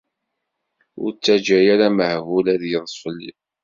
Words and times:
Ur 1.03 1.11
ttaǧǧa 1.13 1.57
ara 1.73 1.87
amehbul 1.91 2.45
ad 2.53 2.61
yeḍs 2.71 2.93
fell-i. 3.01 3.31